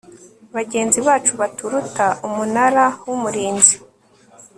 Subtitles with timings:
[0.55, 3.75] bagenzi bacu baturuta umunara wumurinzi